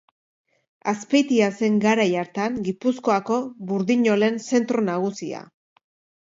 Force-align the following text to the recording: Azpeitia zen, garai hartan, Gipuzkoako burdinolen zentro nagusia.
Azpeitia 0.91 1.49
zen, 1.59 1.75
garai 1.83 2.07
hartan, 2.21 2.55
Gipuzkoako 2.69 3.37
burdinolen 3.73 4.41
zentro 4.49 4.85
nagusia. 4.89 5.45